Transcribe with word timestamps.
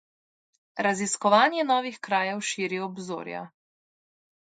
Raziskovanje 0.85 1.65
novih 1.71 1.99
krajev 2.07 2.41
širi 2.53 2.79
obzorja. 2.87 3.45